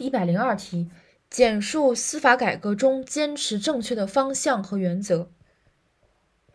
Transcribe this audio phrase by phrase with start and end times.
[0.00, 0.88] 第一百零二题，
[1.28, 5.30] 简述司法改革中坚持正确的方向和原则。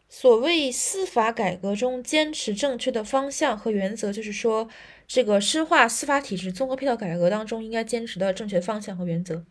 [0.10, 4.68] 所谓司法改革中坚持正确的方向和原则，就是说，
[5.06, 9.46] 这个深化司法体制综合配套改革当中应该坚持的正确方向和原则。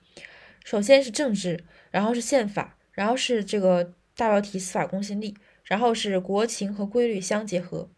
[0.64, 7.88] 首先是政治，然后是宪法，然后是这个大标题司法公信力，然后是国情和规律相结合。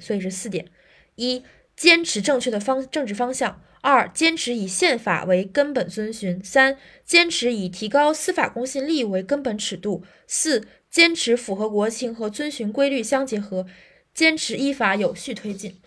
[0.00, 0.70] 所以是四点：
[1.16, 1.44] 一、
[1.76, 3.62] 坚持正确的方政治方向。
[3.84, 13.66] 二、坚持以宪法为根本遵循；三、坚持以提高司法公信力为根本尺度；四、坚持符合国情和遵循规律相结合，
[14.14, 15.80] 坚持依法有序推进。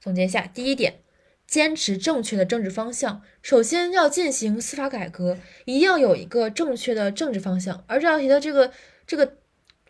[0.00, 1.00] 总结一下，第一点，
[1.46, 3.20] 坚持正确的政治方向。
[3.42, 7.84] 首先要进行司法改革，一定要有一个正确的政治方向。
[7.86, 8.72] 而这道题的这个
[9.06, 9.39] 这个。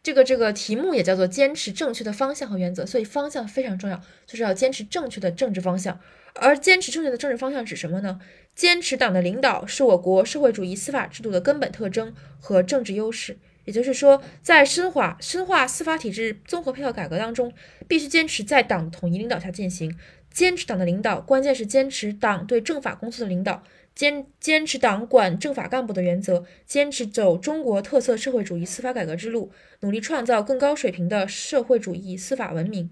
[0.03, 6.01] 这个这个题目也叫做坚持正确的方向和原则，所以方向非常重要，就是要坚持正确的政治方向。
[6.35, 8.21] 而坚持正确的政治方向指什么呢？
[8.55, 13.37] 坚持党的领导是我国社会主义司法制度的根本特征和政治优势。
[13.65, 17.53] 也就是说，在深化深化司法体制综合配套改革当中，
[17.87, 19.95] 必须坚持在党统一领导下进行。
[20.33, 23.63] 坚持党的领导，关键是坚持党对政法工作的领导。
[23.95, 32.91] 坚坚持党管政法干部的原则，坚持走中国特色社会主义司法改革之路，努力创造更高水平的社会主义司法文明。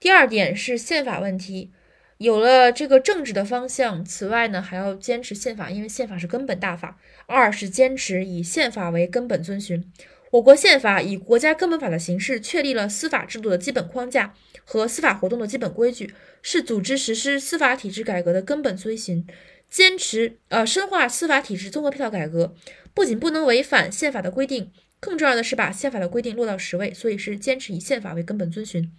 [0.00, 1.70] 第二点是宪法问题，
[2.18, 6.98] 有了这个政治的方向，此外呢还要坚持宪法，因为宪法是根本大法。
[7.26, 9.90] 二是坚持以宪法为根本遵循，
[10.32, 19.26] 我国宪法以国家根本法的形式确立了司法制度的基本框架和司法活动的基本规矩，是组织实施司法体制改革的根本遵循。
[19.74, 22.54] 坚持呃深化司法体制综合配套改革，
[22.94, 28.92] 不仅不能违反宪法的规定，更重要的是把宪法的规定落到实位，所以是坚持以宪法为根本遵循。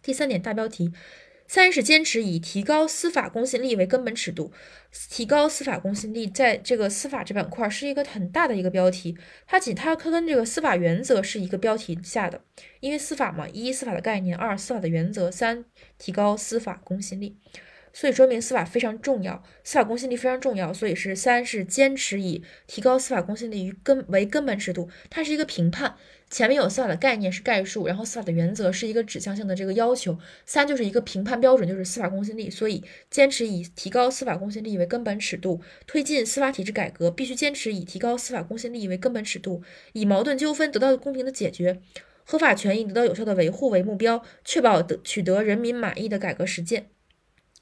[0.00, 0.92] 第三点大标题，
[1.48, 4.52] 三是坚持以提高司法公信力为根本尺度。
[5.10, 9.18] 提高司法公信力，在这个司法这板块是一个很大的一个标题，
[9.48, 12.40] 它仅它它跟这个司法原则是一个标题下的，
[12.78, 15.64] 因为司法嘛，一司法的概念，二司法的原则，三
[15.98, 17.36] 提高司法公信力。
[17.92, 20.72] 所以说明司法非常重要，司法公信力非常重要。
[20.72, 25.96] 所以是三是坚持以提高司法公信力于根为根本尺度，它是一个评判。
[26.30, 32.50] 前面有司法的概念是概述，然后司法的原则是一个指向性的这个要求，三就是一个评判标准，就是司法公信力。
[32.50, 39.62] 所以坚持以提高司法公信力为根本尺度，推进司法体制改革，必须坚持以提高司法公信力为根本尺度，
[39.94, 41.80] 以矛盾纠纷得到公平的解决，
[42.24, 46.90] 合法权益得到有效的维护为目标，确保得取得人民满意的改革实践。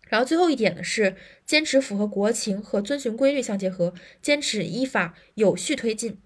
[0.09, 6.19] 然后最后一点呢是坚持符合国情和遵循规律相结合，坚持依法有序推进。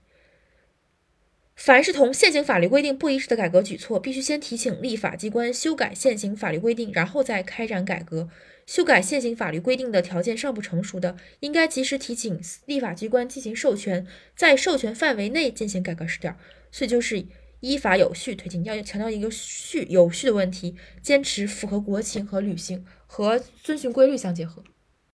[1.57, 8.31] 凡是同现行法律规定不一致的改革举措，必须先提请立法机关修改现行法律规定，然后再开展改革。
[8.67, 16.35] 修改现行法律规定的条件尚不成熟的，应该及时提请立法机关进行授权，在授权范围内进行改革试点。
[16.71, 17.27] 所以就是
[17.61, 22.85] 依法有序推进，要强调一个序有序的问题，坚持符合国情和履行。
[23.13, 24.63] 和遵循规律相结合。